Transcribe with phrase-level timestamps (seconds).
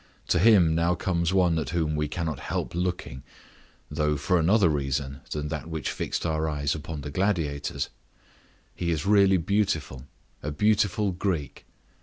[0.29, 3.21] To him now comes one at whom we cannot help looking,
[3.91, 7.89] though for another reason than that which fixed our eyes upon the gladiators;
[8.73, 11.67] he is really beautiful—a beautiful Greek.